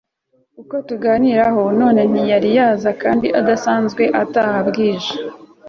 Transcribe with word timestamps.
ko 0.69 0.75
tuganiraho 0.87 1.63
none 1.79 2.01
ntiyari 2.11 2.49
yaza 2.57 2.89
kandi 3.01 3.27
adasanzwe 3.39 4.03
ataha 4.21 4.59
bwije 4.67 5.13